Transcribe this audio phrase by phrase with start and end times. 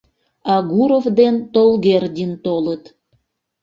[0.55, 2.83] Агуров ден Толгердин толыт.